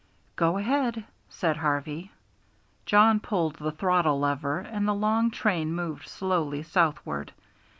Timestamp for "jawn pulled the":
2.87-3.71